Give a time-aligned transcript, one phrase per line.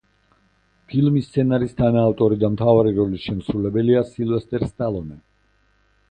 [0.91, 5.19] ფილმის სცენარის თანაავტორი და მთავარი როლის შემსრულებელია სილვესტერ სტალონე.